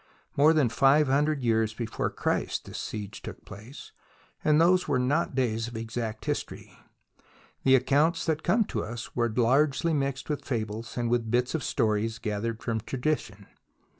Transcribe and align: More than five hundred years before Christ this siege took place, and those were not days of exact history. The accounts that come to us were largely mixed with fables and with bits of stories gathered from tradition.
More 0.35 0.51
than 0.51 0.67
five 0.69 1.07
hundred 1.07 1.43
years 1.43 1.75
before 1.75 2.09
Christ 2.09 2.65
this 2.65 2.79
siege 2.79 3.21
took 3.21 3.45
place, 3.45 3.91
and 4.43 4.59
those 4.59 4.87
were 4.87 4.97
not 4.97 5.35
days 5.35 5.67
of 5.67 5.77
exact 5.77 6.25
history. 6.25 6.75
The 7.63 7.75
accounts 7.75 8.25
that 8.25 8.41
come 8.41 8.63
to 8.63 8.83
us 8.83 9.15
were 9.15 9.29
largely 9.29 9.93
mixed 9.93 10.27
with 10.27 10.43
fables 10.43 10.97
and 10.97 11.07
with 11.07 11.29
bits 11.29 11.53
of 11.53 11.63
stories 11.63 12.17
gathered 12.17 12.63
from 12.63 12.79
tradition. 12.81 13.45